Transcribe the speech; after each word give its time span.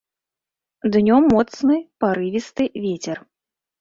Днём 0.95 1.23
моцны 1.35 1.75
парывісты 2.05 2.65
вецер. 2.87 3.17